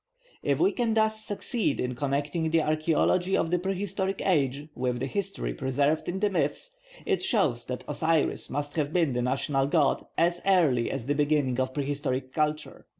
[0.41, 5.05] If we can thus succeed in connecting the archaeology of the prehistoric age with the
[5.05, 6.71] history preserved in the myths,
[7.05, 11.59] it shows that Osiris must have been the national god as early as the beginning
[11.59, 12.87] of prehistoric culture.